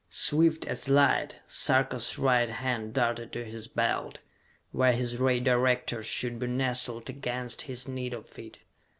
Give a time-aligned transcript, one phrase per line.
[0.09, 4.17] Swift as light, Sarka's right hand darted to his belt,
[4.71, 8.57] where his ray director should be nestled against his need of it.